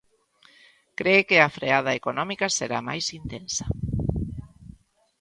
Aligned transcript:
Cre 0.97 1.13
que 1.27 1.37
a 1.41 1.53
freada 1.57 1.91
económica 1.99 2.47
será 2.57 2.79
máis 2.89 3.05
intensa. 3.19 3.65